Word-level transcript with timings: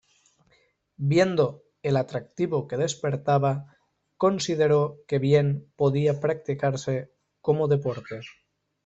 Viendo 1.09 1.45
el 1.83 1.95
atractivo 1.95 2.67
que 2.67 2.75
despertaba, 2.75 3.77
consideró 4.17 4.97
que 5.07 5.19
bien 5.19 5.71
podía 5.75 6.19
practicarse 6.19 7.11
como 7.39 7.67
deporte. 7.67 8.21